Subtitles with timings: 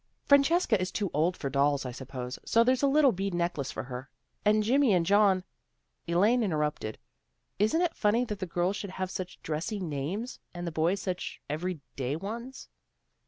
[0.25, 3.83] Francesca is too old for dolls, I suppose, so there's a little bead necklace for
[3.83, 4.09] her.
[4.43, 5.43] And Jimmy and John"
[6.07, 6.97] Elaine interrupted."
[7.59, 11.39] Isn't it funny that the girls should have such dressy names, and the boys such
[11.47, 12.67] every day ones?